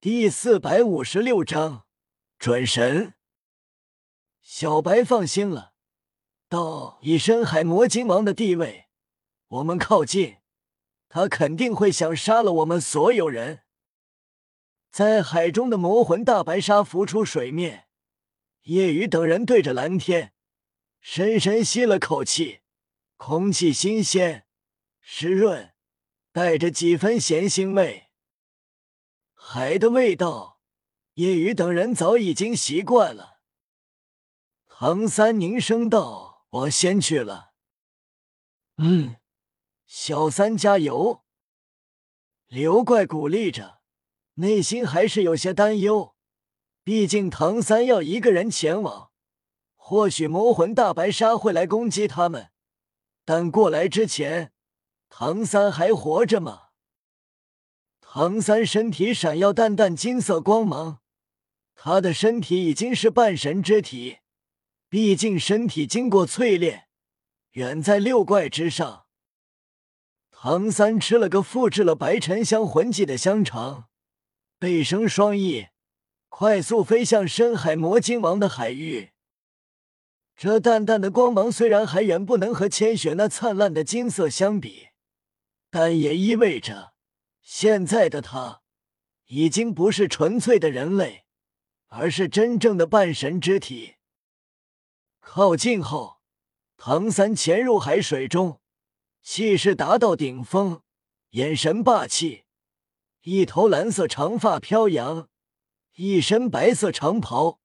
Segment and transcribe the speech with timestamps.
[0.00, 1.84] 第四百五十六章
[2.38, 3.14] 准神。
[4.40, 5.72] 小白放心了，
[6.48, 8.86] 到：“以深海魔晶王的地位，
[9.48, 10.36] 我们靠近，
[11.08, 13.64] 他肯定会想杀了我们所有人。”
[14.88, 17.88] 在海中的魔魂大白鲨浮出水面，
[18.66, 20.32] 夜雨等人对着蓝天
[21.00, 22.60] 深深吸了口气，
[23.16, 24.46] 空气新鲜、
[25.00, 25.74] 湿润，
[26.30, 28.04] 带着几分咸腥味。
[29.50, 30.60] 海的味道，
[31.14, 33.38] 叶雨等人早已经习惯了。
[34.66, 37.52] 唐三凝声道：“我先去了。
[38.76, 39.16] ”“嗯，
[39.86, 41.24] 小三加油。”
[42.48, 43.80] 刘怪鼓励着，
[44.34, 46.14] 内心还是有些担忧。
[46.84, 49.10] 毕竟唐三要一个人前往，
[49.76, 52.50] 或许魔魂大白鲨会来攻击他们，
[53.24, 54.52] 但过来之前，
[55.08, 56.67] 唐三还活着吗？
[58.10, 61.00] 唐三身体闪耀淡淡金色光芒，
[61.74, 64.20] 他的身体已经是半神之体，
[64.88, 66.88] 毕竟身体经过淬炼，
[67.50, 69.04] 远在六怪之上。
[70.30, 73.88] 唐三吃了个复制了白沉香魂技的香肠，
[74.58, 75.66] 背生双翼，
[76.30, 79.10] 快速飞向深海魔晶王的海域。
[80.34, 84.88] 这淡淡的光芒虽然还远不能和千雪那灿烂的金色相比，
[85.70, 86.94] 但也意味着。
[87.50, 88.60] 现在的他
[89.28, 91.24] 已经不是纯粹的人类，
[91.86, 93.94] 而是真正的半神之体。
[95.20, 96.20] 靠近后，
[96.76, 98.60] 唐三潜入海水中，
[99.22, 100.82] 气势达到顶峰，
[101.30, 102.44] 眼神霸气，
[103.22, 105.30] 一头蓝色长发飘扬，
[105.94, 107.60] 一身白色长袍，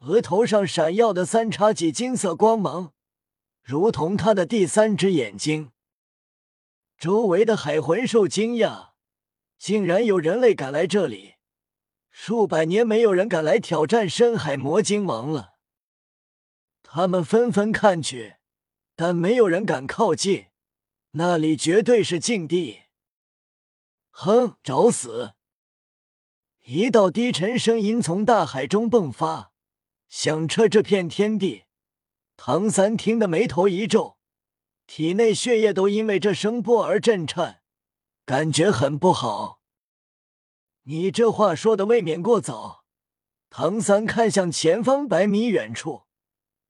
[0.00, 2.92] 额头上闪耀的三叉戟金色光芒，
[3.62, 5.70] 如同他的第三只眼睛。
[6.98, 8.89] 周围的海魂兽惊讶。
[9.60, 11.34] 竟然有人类敢来这里！
[12.10, 15.56] 数百年没有人敢来挑战深海魔晶王了。
[16.82, 18.36] 他们纷纷看去，
[18.96, 20.46] 但没有人敢靠近，
[21.10, 22.84] 那里绝对是禁地。
[24.08, 25.34] 哼，找死！
[26.64, 29.52] 一道低沉声音从大海中迸发，
[30.08, 31.64] 响彻这片天地。
[32.38, 34.16] 唐三听得眉头一皱，
[34.86, 37.59] 体内血液都因为这声波而震颤。
[38.30, 39.60] 感觉很不好，
[40.82, 42.84] 你这话说的未免过早。
[43.48, 46.04] 唐三看向前方百米远处，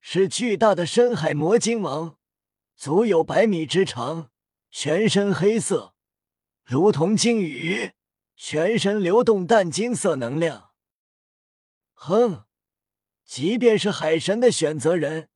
[0.00, 2.16] 是巨大的深海魔晶王，
[2.76, 4.30] 足有百米之长，
[4.70, 5.96] 全身黑色，
[6.62, 7.90] 如同鲸鱼，
[8.36, 10.70] 全身流动淡金色能量。
[11.92, 12.44] 哼，
[13.24, 15.28] 即便是海神的选择人，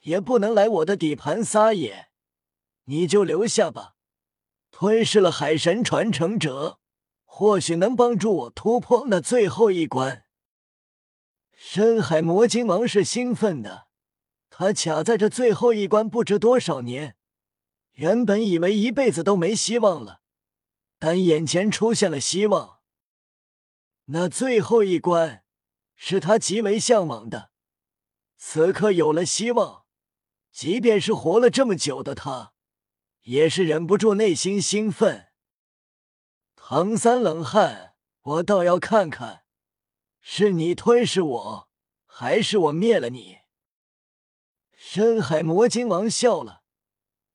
[0.00, 2.08] 也不能来我的底盘撒野，
[2.84, 3.96] 你就留下吧。
[4.80, 6.78] 吞噬了海神传承者，
[7.24, 10.24] 或许能帮助我突破那最后一关。
[11.50, 13.88] 深海魔晶王是兴奋的，
[14.48, 17.16] 他卡在这最后一关不知多少年，
[17.94, 20.20] 原本以为一辈子都没希望了，
[21.00, 22.78] 但眼前出现了希望。
[24.04, 25.42] 那最后一关
[25.96, 27.50] 是他极为向往的，
[28.36, 29.86] 此刻有了希望，
[30.52, 32.52] 即便是活了这么久的他。
[33.28, 35.28] 也是忍不住内心兴奋。
[36.56, 39.42] 唐三冷汗，我倒要看看，
[40.22, 41.68] 是你吞噬我，
[42.06, 43.40] 还是我灭了你？
[44.74, 46.62] 深海魔鲸王笑了，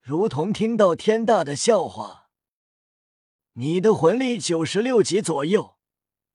[0.00, 2.30] 如同听到天大的笑话。
[3.52, 5.76] 你的魂力九十六级左右，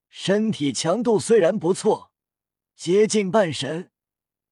[0.07, 2.13] 身体强度虽然不错，
[2.73, 3.91] 接近半神，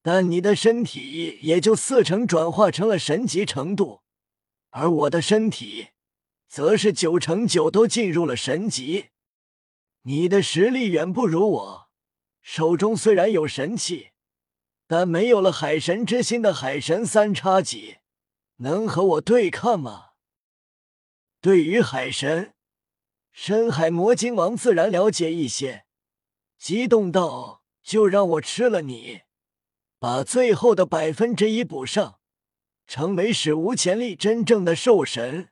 [0.02, 4.02] 但你的身体也就四成转化成了神级程度。
[4.72, 5.90] 而我的身体，
[6.48, 9.10] 则是九成九都进入了神级。
[10.04, 11.90] 你的实力远不如我，
[12.42, 14.12] 手中虽然有神器，
[14.88, 17.98] 但没有了海神之心的海神三叉戟，
[18.58, 20.12] 能和我对抗吗？
[21.42, 22.54] 对于海神，
[23.32, 25.86] 深海魔晶王自然了解一些，
[26.58, 29.22] 激动道：“就让我吃了你，
[30.00, 32.19] 把最后的百分之一补上。”
[32.90, 35.50] 成为史无前例真正的兽神，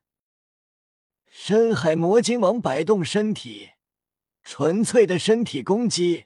[1.30, 3.74] 深海魔鲸王摆动身体，
[4.44, 6.26] 纯粹的身体攻击，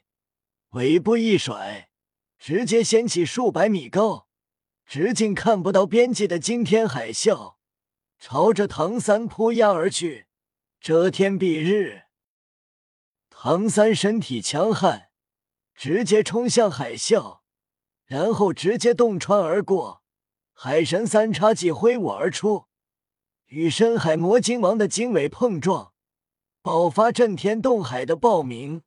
[0.70, 1.90] 尾部一甩，
[2.38, 4.26] 直接掀起数百米高、
[4.86, 7.56] 直径看不到边际的惊天海啸，
[8.18, 10.28] 朝着唐三扑压而去，
[10.80, 12.04] 遮天蔽日。
[13.28, 15.10] 唐三身体强悍，
[15.74, 17.40] 直接冲向海啸，
[18.06, 20.01] 然后直接洞穿而过。
[20.64, 22.66] 海神三叉戟挥舞而出，
[23.46, 25.92] 与深海魔鲸王的经纬碰撞，
[26.62, 28.82] 爆发震天动海的爆鸣。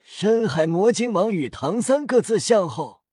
[0.00, 3.04] 深海魔鲸王与唐三各自向后，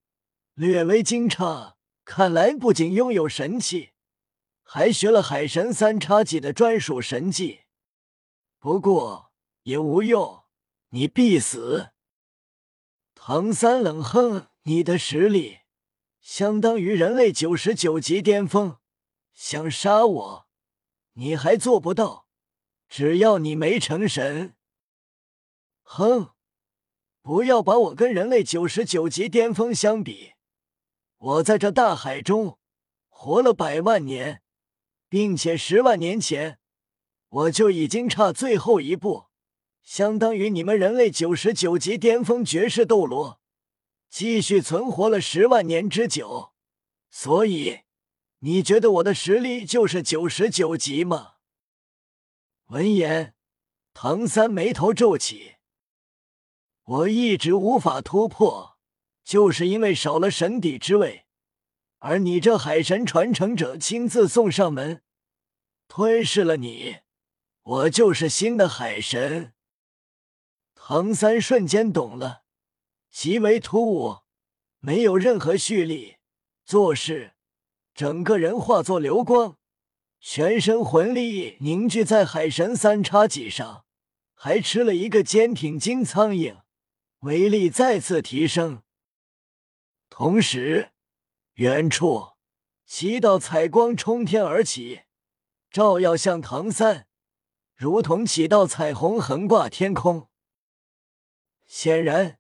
[0.56, 1.76] 略微惊诧。
[2.04, 3.92] 看来不仅拥有神器，
[4.64, 7.66] 还学了海神三叉戟的专属神技。
[8.58, 9.32] 不过
[9.62, 10.46] 也无用，
[10.90, 11.92] 你必死。
[13.14, 15.60] 唐三冷哼：“你的实力
[16.28, 18.80] 相当于人类九十九级巅峰，
[19.34, 20.48] 想杀我，
[21.14, 22.28] 你还做不到。
[22.90, 24.54] 只要你没成神。”
[25.84, 26.32] 哼，
[27.22, 30.34] 不要把我跟人类九十九级巅峰相比。
[31.18, 32.60] 我在这大海中
[33.08, 34.42] 活了百万年，
[35.08, 36.60] 并且十万年前
[37.30, 39.28] 我就已经差最后一步，
[39.82, 43.40] 相当于你们人类九十九级巅峰绝世斗罗
[44.10, 46.54] 继续存活了十万年之久。
[47.10, 47.82] 所以，
[48.40, 51.36] 你觉得我的实力就是九十九级吗？
[52.68, 53.36] 闻言，
[53.94, 55.56] 唐三眉头皱起，
[56.84, 58.78] 我一直无法突破。
[59.24, 61.26] 就是因为少了神底之位，
[61.98, 65.04] 而你这海神传承者亲自送上门，
[65.90, 67.00] 吞噬了你，
[67.62, 69.54] 我就是新的海神。
[70.76, 72.46] 唐三瞬间懂了，
[73.10, 74.24] 极为突兀，
[74.80, 76.18] 没有任何蓄力，
[76.66, 77.34] 做事
[77.94, 79.58] 整个人化作流光，
[80.20, 83.86] 全身魂力凝聚在海神三叉戟上，
[84.34, 86.62] 还吃了一个坚挺金苍蝇，
[87.20, 88.84] 威力再次提升。
[90.10, 90.92] 同时，
[91.56, 92.34] 远处
[92.86, 95.02] 七道彩光冲天而起，
[95.72, 97.08] 照耀向唐三，
[97.76, 100.30] 如同几道彩虹横挂天空。
[101.66, 102.40] 显然，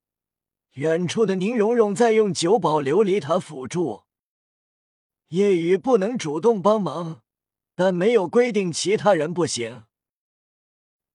[0.77, 4.03] 远处的宁荣荣在用九宝琉璃塔辅助。
[5.29, 7.23] 夜雨不能主动帮忙，
[7.73, 9.85] 但没有规定其他人不行。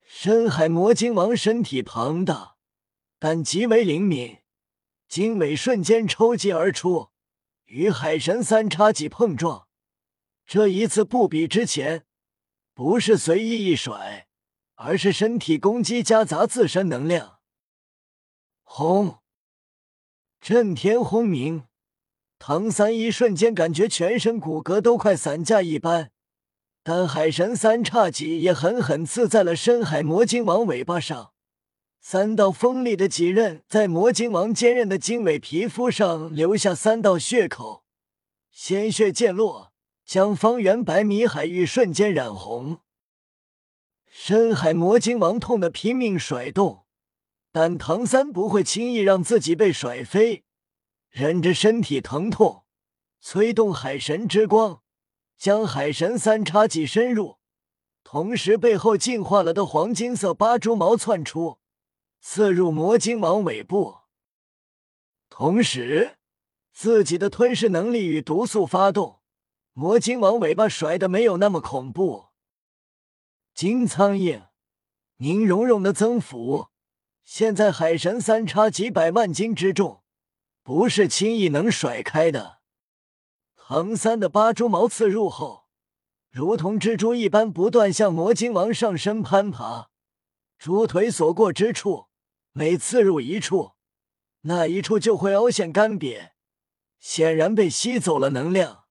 [0.04, 2.56] 深海魔鲸王身体庞大，
[3.20, 4.38] 但极为灵敏。
[5.08, 7.10] 经纬瞬间抽击而出，
[7.66, 9.68] 与海神三叉戟碰撞。
[10.44, 12.04] 这一次不比之前，
[12.74, 14.26] 不是随意一甩，
[14.74, 17.38] 而是身体攻击夹杂自身能量。
[18.64, 19.21] 轰！
[20.42, 21.62] 震天轰鸣，
[22.40, 26.10] 唐三一瞬间感觉全身骨骼都快散架一般。
[26.82, 31.30] 但海神三叉戟也狠狠刺在了深海魔鲸王尾巴上。
[32.00, 37.84] 三道锋利的戟刃在魔晶王坚韧的经纬皮肤上留下三道血口，
[38.50, 39.72] 鲜血溅落，
[40.04, 42.78] 将方圆百米海域瞬间染红。
[44.10, 46.81] 深海魔晶王痛得拼命甩动，
[47.52, 50.44] 但唐三不会轻易让自己被甩飞，
[51.10, 52.64] 忍着身体疼痛，
[53.20, 54.82] 催动海神之光，
[55.36, 57.36] 将海神三叉戟深入，
[58.02, 61.58] 同时背后进化了的黄金色八蛛矛窜出。
[62.24, 63.96] 刺入魔晶王尾部，
[65.28, 66.18] 同时
[66.72, 69.20] 自己的吞噬能力与毒素发动，
[69.72, 72.28] 魔晶王尾巴甩的没有那么恐怖。
[73.54, 74.46] 金苍蝇，
[75.16, 76.68] 宁荣荣的增幅，
[77.24, 80.02] 现在海神三叉几百万斤之重，
[80.62, 82.60] 不是轻易能甩开的。
[83.56, 85.66] 唐三的八蛛矛刺入后，
[86.30, 89.90] 如同蜘蛛一般不断向魔晶王上身攀爬，
[90.58, 92.08] 猪腿所过之处。
[92.54, 93.72] 每刺入一处，
[94.42, 96.32] 那一处就会凹陷干瘪，
[96.98, 98.84] 显然被吸走了能量。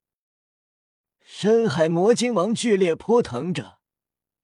[1.21, 3.77] 深海魔晶王剧烈扑腾着，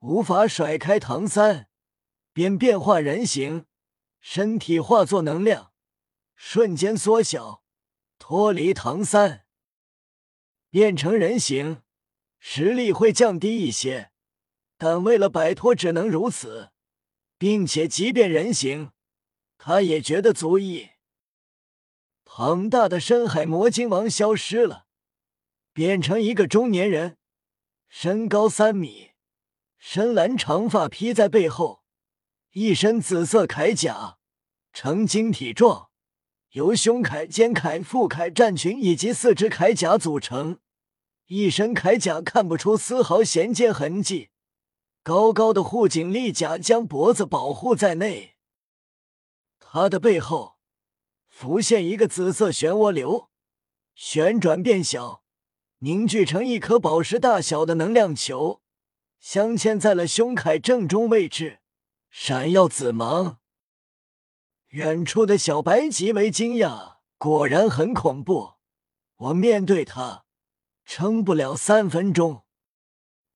[0.01, 1.67] 无法甩开唐三，
[2.31, 3.65] 便变化人形，
[4.19, 5.71] 身体化作能量，
[6.35, 7.63] 瞬间缩小，
[8.19, 9.45] 脱离唐三。
[10.69, 11.81] 变成人形，
[12.39, 14.11] 实力会降低一些，
[14.77, 16.71] 但为了摆脱，只能如此，
[17.37, 18.91] 并且即便人形。
[19.57, 20.89] 他也觉得足矣。
[22.23, 24.85] 庞大的深海魔晶王消失了，
[25.73, 27.17] 变成一个中年人，
[27.87, 29.13] 身高三米，
[29.79, 31.83] 深蓝长发披在背后，
[32.59, 34.17] 一身紫色铠甲，
[34.73, 35.89] 呈晶体状，
[36.53, 40.57] 由胸铠、肩铠、腹铠、战裙以及四只铠甲组成。
[41.27, 44.29] 一身铠甲看不出丝毫衔接痕迹，
[45.03, 48.37] 高高的护颈立甲将脖子保护在内。
[49.59, 50.55] 他的背后
[51.27, 53.29] 浮现一个紫色漩涡流，
[53.93, 55.21] 旋转变小，
[55.77, 58.63] 凝聚成一颗宝石大小的能量球，
[59.19, 61.59] 镶嵌在了胸铠正中位置，
[62.09, 63.39] 闪耀紫芒。
[64.69, 68.55] 远处的小白极为惊讶，果然很恐怖。
[69.15, 70.25] 我面对他，
[70.85, 72.45] 撑不了三分钟。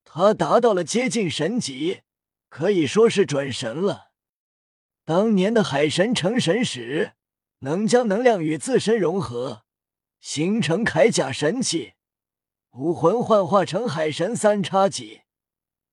[0.04, 2.02] 他达到了接近神级，
[2.48, 4.12] 可以说是准神了。
[5.04, 7.14] 当年的海神成神时，
[7.60, 9.64] 能将能量与自身融合，
[10.20, 11.94] 形成铠甲神器，
[12.72, 15.22] 武魂幻化成海神三叉戟。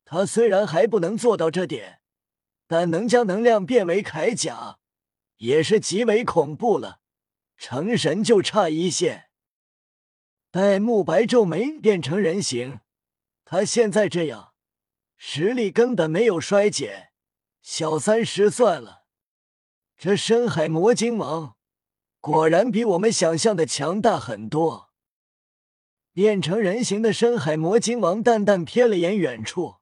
[0.03, 2.01] 他虽然还不能做到这点，
[2.69, 4.77] 但能将能量变为铠甲，
[5.38, 6.99] 也是极为恐怖了。
[7.57, 9.31] 成神就差一线。
[10.51, 12.81] 戴沐白皱眉变成人形，
[13.43, 14.53] 他现在这样，
[15.17, 17.09] 实力根本没有衰减，
[17.63, 19.05] 小三十算了。
[19.97, 21.55] 这深海魔晶王
[22.21, 24.91] 果然比我们想象的强大很多。
[26.13, 29.77] 变成人形的深海魔晶王淡淡瞥了眼远处，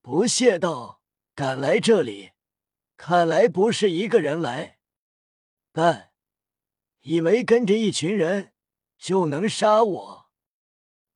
[0.00, 1.02] 不屑道
[1.34, 2.32] ：“敢来这里，
[2.96, 4.78] 看来不是一个人来，
[5.72, 6.10] 但
[7.00, 8.52] 以为跟着一群人。”
[8.96, 10.30] 就能杀我，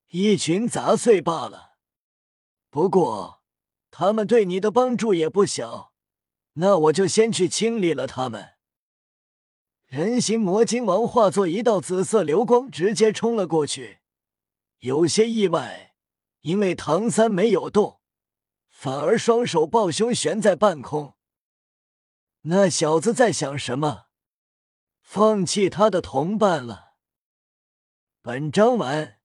[0.09, 1.77] 一群杂碎罢了。
[2.69, 3.41] 不过
[3.89, 5.91] 他们对你的帮助也不小，
[6.53, 8.57] 那我就先去清理了他们。
[9.87, 14.01] 人形魔晶王化作一道紫色流光，直接冲了过去。
[14.79, 15.95] 有些意外，
[16.41, 17.98] 因为唐三没有动，
[18.81, 21.17] 反而双手抱胸悬在半空。
[22.43, 24.05] 那小子在想什么？
[25.01, 26.93] 放弃他的同伴了？
[28.21, 29.18] 本章完。